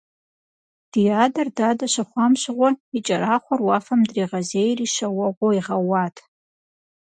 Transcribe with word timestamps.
Ди 0.91 1.01
адэр 1.23 1.47
дадэ 1.57 1.85
щыхъуам 1.93 2.33
щыгъуэ, 2.41 2.69
и 2.97 2.99
кӏэрахъуэр 3.05 3.61
уафэм 3.65 4.01
дригъэзейри 4.09 4.85
щэ 4.95 5.07
уэгъуэ 5.17 5.49
игъэуат. 5.59 6.15